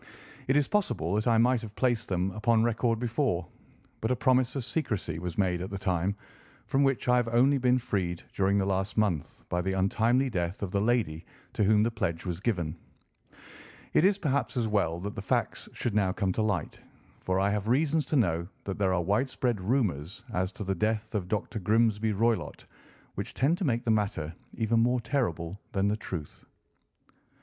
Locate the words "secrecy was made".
4.65-5.61